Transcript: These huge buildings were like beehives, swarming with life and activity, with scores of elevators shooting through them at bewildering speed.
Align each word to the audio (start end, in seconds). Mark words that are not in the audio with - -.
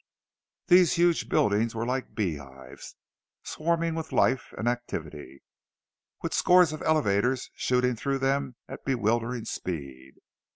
These 0.65 0.93
huge 0.93 1.29
buildings 1.29 1.75
were 1.75 1.85
like 1.85 2.15
beehives, 2.15 2.95
swarming 3.43 3.93
with 3.93 4.11
life 4.11 4.51
and 4.57 4.67
activity, 4.67 5.43
with 6.23 6.33
scores 6.33 6.73
of 6.73 6.81
elevators 6.81 7.51
shooting 7.53 7.95
through 7.95 8.17
them 8.17 8.55
at 8.67 8.83
bewildering 8.83 9.45
speed. 9.45 10.15